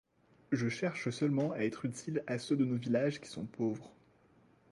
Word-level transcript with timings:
Je 0.51 0.67
cherche 0.67 1.11
seulement 1.11 1.51
à 1.51 1.59
être 1.59 1.85
utile 1.85 2.23
à 2.25 2.39
ceux 2.39 2.55
de 2.57 2.65
nos 2.65 2.77
villages 2.77 3.21
qui 3.21 3.29
sont 3.29 3.45
pauvres. 3.45 3.93